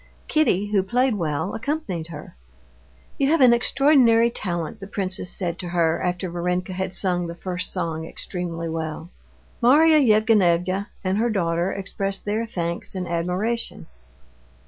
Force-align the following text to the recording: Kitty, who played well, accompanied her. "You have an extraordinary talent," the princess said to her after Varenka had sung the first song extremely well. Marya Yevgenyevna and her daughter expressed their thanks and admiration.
Kitty, 0.27 0.71
who 0.71 0.81
played 0.81 1.13
well, 1.13 1.53
accompanied 1.53 2.07
her. 2.07 2.35
"You 3.19 3.29
have 3.29 3.39
an 3.39 3.53
extraordinary 3.53 4.31
talent," 4.31 4.79
the 4.79 4.87
princess 4.87 5.29
said 5.29 5.59
to 5.59 5.67
her 5.69 6.01
after 6.01 6.27
Varenka 6.27 6.73
had 6.73 6.91
sung 6.91 7.27
the 7.27 7.35
first 7.35 7.71
song 7.71 8.03
extremely 8.07 8.67
well. 8.67 9.11
Marya 9.61 9.99
Yevgenyevna 9.99 10.87
and 11.03 11.19
her 11.19 11.29
daughter 11.29 11.71
expressed 11.71 12.25
their 12.25 12.47
thanks 12.47 12.95
and 12.95 13.07
admiration. 13.07 13.85